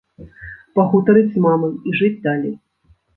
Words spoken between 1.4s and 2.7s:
мамай і жыць далей.